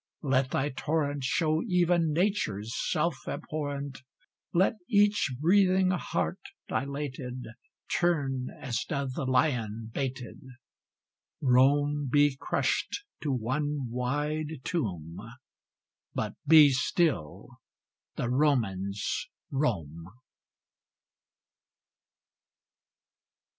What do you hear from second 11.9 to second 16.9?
be crushed to one wide tomb, But be